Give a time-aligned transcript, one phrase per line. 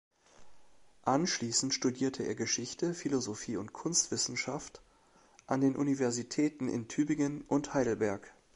[1.03, 4.81] Anschließend studierte er Geschichte, Philosophie und Kunstwissenschaft
[5.45, 8.33] an den Universitäten in Tübingen und Heidelberg.